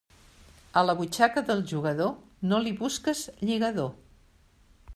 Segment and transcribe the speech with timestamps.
[0.79, 2.09] A la butxaca del jugador
[2.53, 3.93] no li busques lligador.